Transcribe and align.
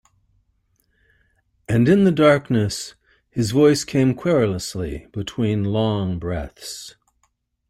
And 1.69 1.87
in 1.87 2.05
the 2.05 2.11
darkness 2.11 2.95
his 3.29 3.51
voice 3.51 3.83
came 3.83 4.15
querulously 4.15 5.05
between 5.11 5.63
long 5.65 6.17
breaths. 6.17 6.95